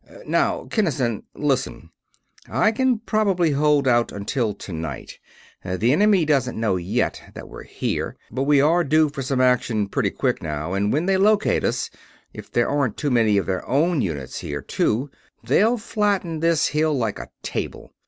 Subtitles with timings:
[0.25, 1.91] Now, Kinnison, listen.
[2.49, 5.19] I can probably hold out until tonight.
[5.63, 9.87] The enemy doesn't know yet that we're here, but we are due for some action
[9.87, 11.91] pretty quick now, and when they locate us
[12.33, 15.11] if there aren't too many of their own units here, too
[15.43, 17.93] they'll flatten this hill like a table.